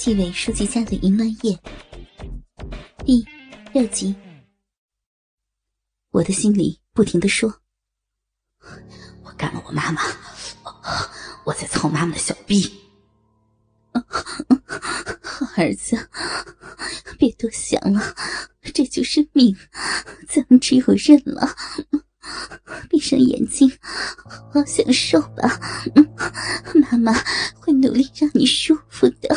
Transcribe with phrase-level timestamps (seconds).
[0.00, 1.60] 纪委书记家的淫乱夜
[3.04, 3.22] 第
[3.74, 4.16] 六集，
[6.10, 7.54] 我的心里不停的说
[9.22, 10.00] ：“我干了我妈妈，
[11.44, 12.80] 我在操妈妈的小逼。”
[15.58, 16.08] 儿子，
[17.18, 18.16] 别多想了，
[18.72, 19.54] 这就是命，
[20.26, 21.54] 咱们只有认了。
[22.88, 23.70] 闭上眼睛，
[24.26, 25.60] 好好享受吧。
[26.74, 27.12] 妈妈
[27.54, 29.34] 会努力让你舒服的。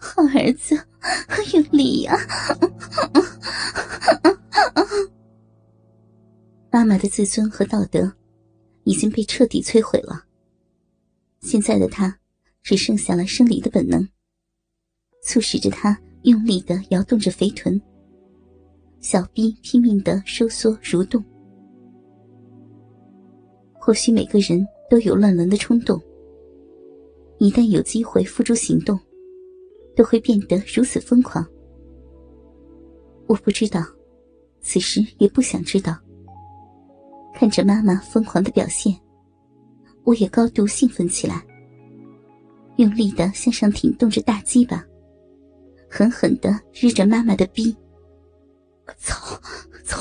[0.00, 0.76] 好儿子，
[1.52, 2.16] 用力呀！
[6.70, 8.12] 妈妈的自尊和道德
[8.84, 10.24] 已经被彻底摧毁了。
[11.40, 12.18] 现在的她
[12.62, 14.06] 只剩下了生理的本能，
[15.22, 17.80] 促使着她用力的摇动着肥臀。
[19.08, 21.22] 小臂拼命的收缩蠕动，
[23.72, 25.96] 或许每个人都有乱伦的冲动。
[27.38, 28.98] 一旦有机会付诸行动，
[29.94, 31.46] 都会变得如此疯狂。
[33.28, 33.80] 我不知道，
[34.60, 35.96] 此时也不想知道。
[37.32, 38.92] 看着妈妈疯狂的表现，
[40.02, 41.46] 我也高度兴奋起来，
[42.78, 44.84] 用力的向上挺动着大鸡巴，
[45.88, 47.72] 狠狠的日着妈妈的逼。
[48.86, 49.40] 我操
[49.84, 49.98] 操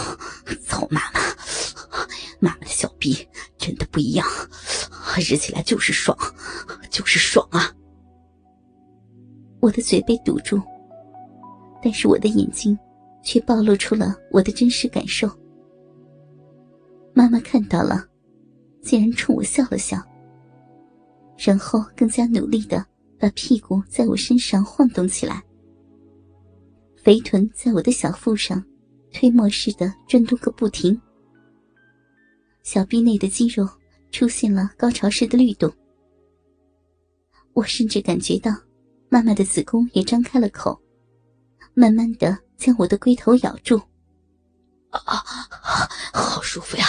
[0.64, 0.88] 操！
[0.91, 1.19] 妈妈，
[2.39, 4.28] 妈妈的小逼真的不一样，
[5.17, 6.16] 日起来就是爽，
[6.91, 7.73] 就是爽啊！
[9.59, 10.61] 我的嘴被堵住，
[11.81, 12.78] 但是我的眼睛
[13.23, 15.28] 却暴露出了我的真实感受。
[17.13, 18.06] 妈妈看到了，
[18.83, 19.97] 竟然冲我笑了笑，
[21.38, 22.86] 然后更加努力的
[23.17, 25.41] 把屁股在我身上晃动起来，
[27.02, 28.63] 肥臀在我的小腹上。
[29.16, 31.02] 推磨似的转动个不停，
[32.63, 33.66] 小臂内的肌肉
[34.11, 35.73] 出现了高潮式的律动。
[37.53, 38.52] 我甚至感觉到，
[39.07, 40.77] 妈妈的子宫也张开了口，
[41.73, 43.81] 慢慢的将我的龟头咬住。
[44.89, 45.23] 啊，
[46.13, 46.85] 好舒服呀！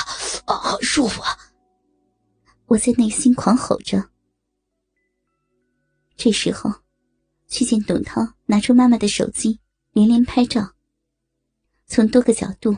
[0.46, 1.28] 啊，好舒服啊！
[2.66, 4.04] 我在内心狂吼着。
[6.16, 6.72] 这时候，
[7.46, 9.60] 却见董涛拿出妈妈的手机，
[9.92, 10.75] 连连拍照。
[11.86, 12.76] 从多个角度，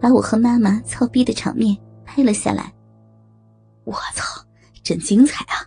[0.00, 2.74] 把我和妈妈操逼的场面拍了下来。
[3.84, 4.24] 我操，
[4.82, 5.64] 真精彩啊！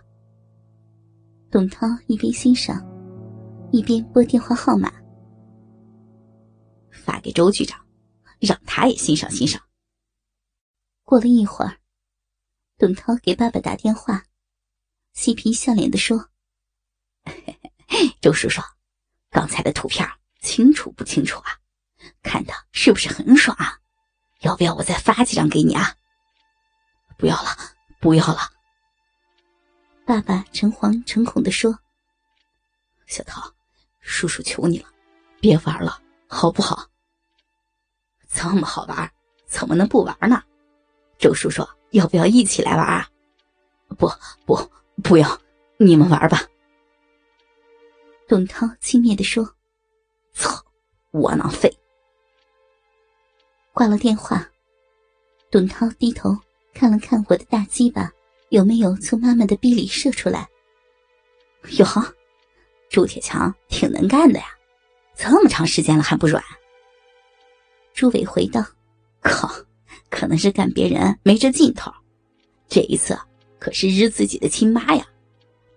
[1.50, 2.84] 董涛一边欣赏，
[3.70, 4.92] 一边拨电话号码，
[6.90, 7.78] 发给周局长，
[8.40, 9.62] 让他也欣赏欣赏。
[11.04, 11.76] 过了一会儿，
[12.78, 14.24] 董涛给爸爸打电话，
[15.12, 16.30] 嬉皮笑脸的说
[18.20, 18.60] ：“周叔叔，
[19.30, 20.08] 刚才的图片
[20.40, 21.58] 清楚不清楚啊？”
[22.22, 23.78] 看的是不是很爽啊？
[24.40, 25.94] 要不要我再发几张给你啊？
[27.16, 27.56] 不要了，
[28.00, 28.38] 不要了。
[30.04, 31.78] 爸爸诚惶诚恐的说
[33.06, 33.40] ：“小涛，
[34.00, 34.88] 叔叔求你了，
[35.40, 36.88] 别玩了，好不好？
[38.28, 39.12] 这么好玩，
[39.46, 40.42] 怎么能不玩呢？
[41.18, 43.08] 周叔叔，要不要一起来玩啊？
[43.96, 44.10] 不
[44.44, 44.70] 不，
[45.02, 45.40] 不要，
[45.76, 46.42] 你们玩吧。”
[48.26, 49.54] 董涛轻蔑的说
[50.34, 50.64] ：“操，
[51.12, 51.72] 窝囊废。”
[53.72, 54.46] 挂了电话，
[55.50, 56.36] 董涛低头
[56.74, 58.12] 看了看我的大鸡巴，
[58.50, 60.46] 有没有从妈妈的逼里射出来？
[61.78, 62.14] 哟呵，
[62.90, 64.44] 朱铁强挺能干的呀，
[65.16, 66.42] 这么长时间了还不软。
[67.94, 68.62] 朱伟回道
[69.22, 69.50] ：“靠，
[70.10, 71.90] 可能是干别人没这劲头，
[72.68, 73.18] 这一次
[73.58, 75.06] 可是日自己的亲妈呀，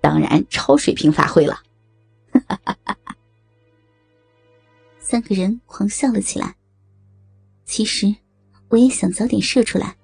[0.01, 1.61] 当然超水平发挥了。”
[2.33, 3.15] 哈哈哈哈
[4.99, 6.53] 三个人狂笑了起来。
[7.65, 8.15] 其实，
[8.69, 9.95] 我也想早点射出来，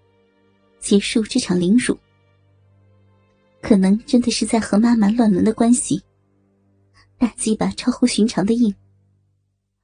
[0.80, 1.98] 结束这场凌辱。
[3.62, 6.04] 可能真的是在和妈妈乱伦的关系，
[7.18, 8.74] 大鸡巴超乎寻常的硬，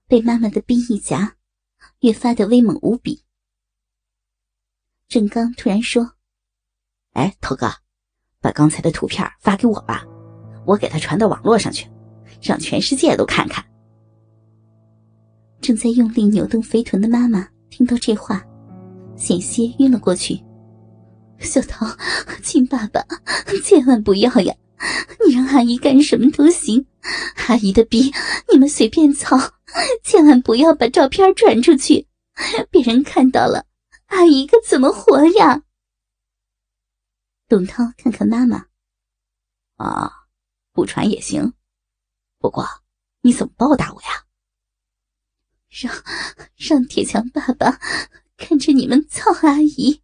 [0.07, 1.35] 被妈妈的逼一夹，
[1.99, 3.23] 越发的威猛无比。
[5.07, 6.13] 郑刚突然说
[7.13, 7.71] ：“哎，头哥，
[8.41, 10.03] 把刚才的图片发给我吧，
[10.65, 11.87] 我给他传到网络上去，
[12.41, 13.63] 让全世界都看看。”
[15.61, 17.47] 正在用力扭动肥臀的妈妈。
[17.69, 18.45] 听到这话，
[19.15, 20.41] 险些晕了过去。
[21.39, 21.85] 小桃，
[22.41, 23.05] 亲爸爸，
[23.63, 24.55] 千万不要呀！
[25.25, 26.85] 你让阿姨干什么都行，
[27.47, 28.11] 阿姨的逼
[28.51, 29.37] 你们随便操，
[30.03, 32.07] 千万不要把照片传出去，
[32.69, 33.65] 别人看到了，
[34.07, 35.63] 阿姨可怎么活呀？
[37.47, 38.65] 董涛看看妈妈，
[39.77, 40.11] 啊，
[40.73, 41.53] 不传也行，
[42.39, 42.65] 不过
[43.21, 44.26] 你怎么报答我呀？
[45.69, 45.93] 让
[46.55, 47.79] 让铁强爸爸
[48.37, 50.01] 看着你们操阿姨，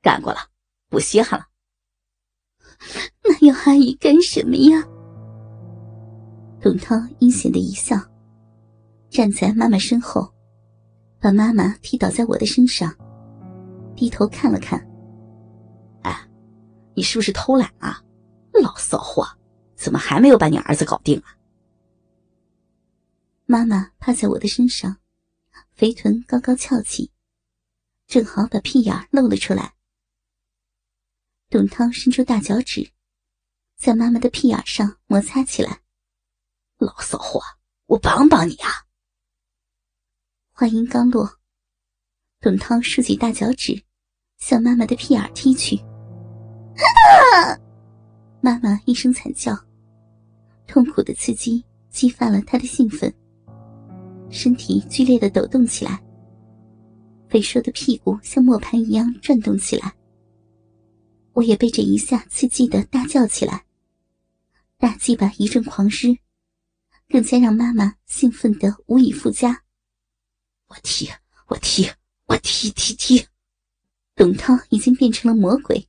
[0.00, 0.38] 干过了，
[0.88, 1.46] 不稀罕了。
[3.22, 4.82] 那要阿姨干什么呀？
[6.60, 7.96] 董涛阴险的一笑，
[9.10, 10.32] 站在妈妈身后，
[11.20, 12.94] 把妈妈踢倒在我的身上，
[13.94, 14.78] 低头看了看。
[16.02, 16.28] 哎，
[16.94, 18.02] 你是不是偷懒啊？
[18.62, 19.26] 老骚货，
[19.74, 21.36] 怎么还没有把你儿子搞定啊？
[23.50, 24.98] 妈妈趴在我的身上，
[25.72, 27.10] 肥臀高高翘起，
[28.06, 29.74] 正好把屁眼露了出来。
[31.48, 32.92] 董涛伸出大脚趾，
[33.76, 35.80] 在妈妈的屁眼上摩擦起来。
[36.78, 37.40] 老骚货，
[37.86, 38.70] 我帮帮你啊！
[40.52, 41.40] 话音刚落，
[42.38, 43.82] 董涛竖起大脚趾，
[44.38, 45.76] 向妈妈的屁眼踢去。
[48.40, 49.52] 妈妈一声惨叫，
[50.68, 53.12] 痛苦的刺激激发了她的兴奋，
[54.30, 56.02] 身体剧烈的抖动起来，
[57.28, 59.94] 肥硕的屁股像磨盘一样转动起来。
[61.32, 63.64] 我也被这一下刺激的大叫起来，
[64.78, 66.16] 大鸡巴一阵狂湿。
[67.08, 69.64] 更加让妈妈兴奋的无以复加。
[70.68, 71.10] 我踢，
[71.48, 71.90] 我踢，
[72.26, 73.26] 我踢踢踢！
[74.14, 75.88] 董涛已经变成了魔鬼，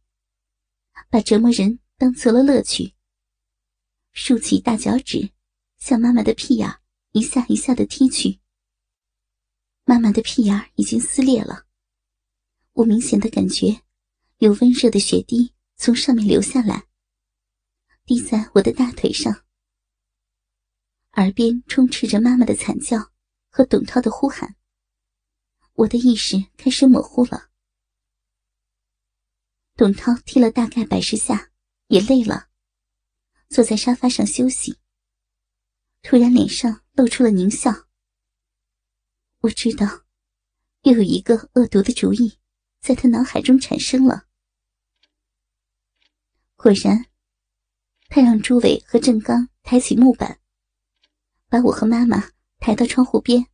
[1.12, 2.96] 把折磨人当做了乐趣。
[4.14, 5.30] 竖起大脚趾，
[5.78, 6.68] 向妈妈的屁眼
[7.12, 8.40] 一下一下的踢去。
[9.84, 11.66] 妈妈的屁眼已经撕裂了，
[12.74, 13.82] 我明显的感觉
[14.38, 16.88] 有温热的血滴从上面流下来，
[18.06, 19.44] 滴在我的大腿上。
[21.14, 23.12] 耳边充斥着妈妈的惨叫
[23.50, 24.56] 和董涛的呼喊，
[25.74, 27.50] 我的意识开始模糊了。
[29.76, 31.52] 董涛踢了大概百十下，
[31.88, 32.48] 也累了，
[33.50, 34.78] 坐在沙发上休息。
[36.04, 37.88] 突然脸上露出了狞笑。
[39.42, 40.04] 我知道，
[40.84, 42.38] 又有一个恶毒的主意
[42.80, 44.26] 在他脑海中产生了。
[46.56, 47.06] 果然，
[48.10, 50.40] 他让朱伟和郑刚抬起木板。
[51.50, 53.46] 把我和妈妈抬到窗户边，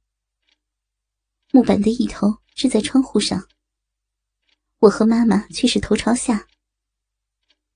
[1.52, 3.48] 木板的一头支在窗户上，
[4.80, 6.48] 我和妈妈却是头朝下。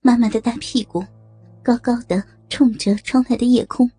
[0.01, 1.03] 妈妈的大屁股
[1.63, 3.89] 高高的冲着窗外的夜空。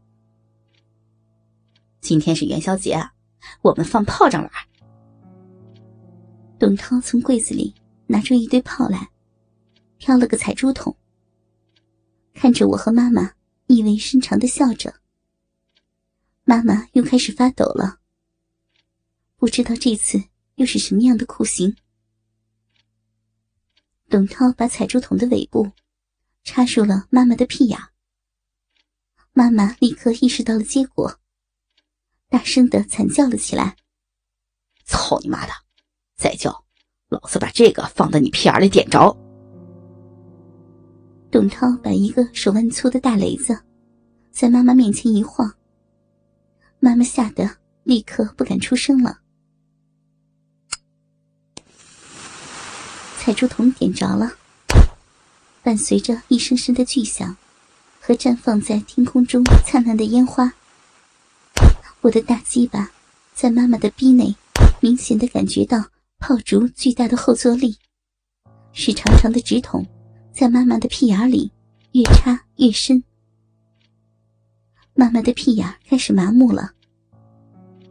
[2.02, 3.14] 今天是元宵节啊，
[3.62, 4.52] 我们放炮仗玩。
[6.58, 7.72] 董涛从柜子里
[8.08, 9.08] 拿出一堆炮来，
[9.98, 10.96] 挑了个彩珠筒，
[12.34, 13.32] 看着我和妈妈，
[13.68, 14.92] 意味深长的笑着。
[16.42, 18.00] 妈妈又开始发抖了，
[19.36, 20.24] 不知道这次
[20.56, 21.76] 又是什么样的酷刑。
[24.10, 25.70] 董涛把彩珠筒的尾部
[26.42, 27.78] 插入了妈妈的屁眼，
[29.32, 31.20] 妈妈立刻意识到了结果，
[32.32, 33.76] 大声的惨叫了起来
[34.86, 35.52] ：“操你妈的！
[36.16, 36.64] 再叫，
[37.10, 39.14] 老子把这个放到你屁眼里点着！”
[41.30, 43.60] 董涛把一个手腕粗的大雷子
[44.30, 45.54] 在妈妈面前一晃。
[46.80, 49.18] 妈妈吓得立刻不敢出声了。
[53.18, 54.32] 彩珠筒点着了，
[55.62, 57.36] 伴随着一声声的巨响
[58.00, 60.50] 和绽放在天空中灿烂的烟花，
[62.02, 62.90] 我的大鸡巴
[63.32, 64.34] 在妈妈的逼内
[64.80, 65.80] 明显的感觉到
[66.18, 67.76] 炮竹巨大的后坐力，
[68.72, 69.86] 使长长的直筒
[70.32, 71.48] 在妈妈的屁眼里
[71.92, 73.02] 越插越深。
[74.94, 76.72] 妈妈的屁眼开始麻木了，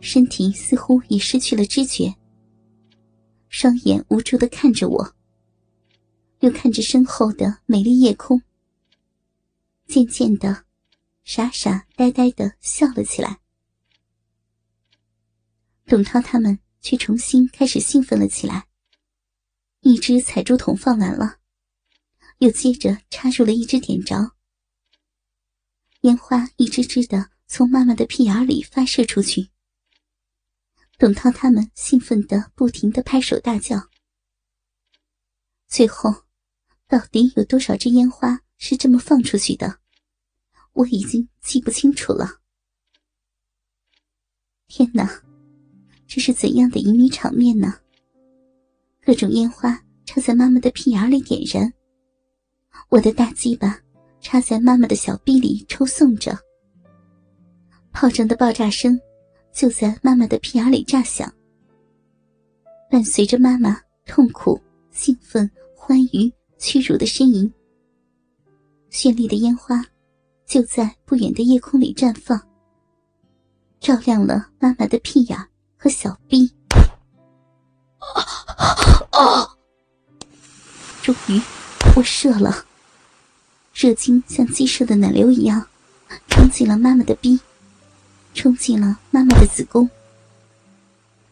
[0.02, 2.14] 身体似乎已失去了知觉，
[3.48, 5.14] 双眼无助的看着我，
[6.42, 8.42] 又看着身后的美丽夜空，
[9.88, 10.66] 渐渐的，
[11.24, 13.41] 傻傻呆呆的笑了起来。
[15.86, 18.68] 董涛他们却重新开始兴奋了起来。
[19.82, 21.40] 一只彩珠筒放完了，
[22.38, 24.34] 又接着插入了一只点着。
[26.02, 29.50] 烟花一支支的从妈妈的屁眼里发射出去。
[30.98, 33.90] 董涛他们兴奋的不停的拍手大叫。
[35.68, 36.26] 最后，
[36.88, 39.80] 到底有多少支烟花是这么放出去的，
[40.74, 42.42] 我已经记不清楚了。
[44.68, 45.24] 天哪，
[46.14, 47.74] 这是怎样的旖旎场面呢？
[49.02, 51.72] 各种烟花插在妈妈的屁眼里点燃，
[52.90, 53.80] 我的大鸡巴。
[54.20, 56.38] 插在妈妈的小臂里抽送着，
[57.94, 59.00] 炮仗的爆炸声
[59.54, 61.34] 就在妈妈的屁眼里炸响，
[62.90, 64.60] 伴随着妈妈痛苦、
[64.92, 67.52] 兴奋、欢愉、屈辱的呻吟。
[68.92, 69.84] 绚丽的烟花
[70.46, 72.40] 就在不远的夜空里绽放，
[73.80, 75.38] 照亮了妈妈的屁眼
[75.82, 76.54] 和小臂。
[79.10, 79.58] 啊！
[81.02, 81.42] 终于，
[81.96, 82.64] 我射了。
[83.74, 85.66] 热精像鸡舍的奶流一样，
[86.28, 87.40] 冲进了妈妈的逼。
[88.36, 89.90] 冲进了妈妈的子宫。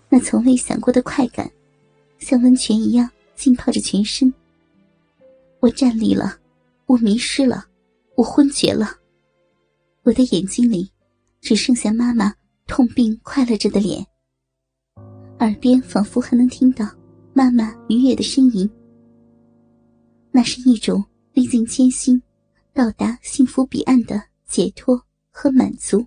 [0.10, 1.52] 那从未想过的快感，
[2.18, 4.34] 像温泉一样浸泡着全身。
[5.60, 6.40] 我站立了，
[6.88, 7.68] 我迷失了，
[8.16, 8.98] 我昏厥了。
[10.02, 10.92] 我的眼睛里
[11.40, 12.34] 只剩下妈妈
[12.66, 14.08] 痛并快乐着的脸，
[15.40, 16.86] 耳边仿佛还能听到
[17.34, 18.70] 妈妈愉悦的呻吟。
[20.32, 21.04] 那是一种
[21.34, 22.22] 历尽艰辛，
[22.74, 26.06] 到达幸福彼岸的解脱和满足。